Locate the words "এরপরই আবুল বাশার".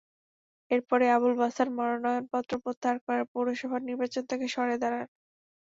0.71-1.69